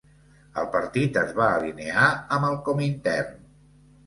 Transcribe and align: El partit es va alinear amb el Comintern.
El 0.61 0.69
partit 0.75 1.19
es 1.23 1.33
va 1.41 1.49
alinear 1.57 2.09
amb 2.39 2.49
el 2.49 2.59
Comintern. 2.71 3.39